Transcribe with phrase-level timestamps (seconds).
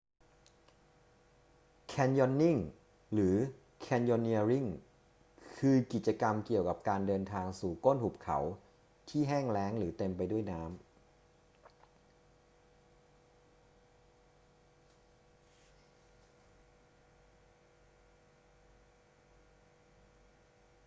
[1.87, 2.57] แคนยอนนิ่ง
[3.13, 3.35] หรือ
[3.81, 4.65] แคนยอนเนียริง
[5.57, 8.37] คือ กิจกรรมเกี่ยวกับการเดินทางสู่ก้นหุบเขา
[9.09, 10.71] ที่แห้งแล้งหรือเต็มไปด้วยน้ำ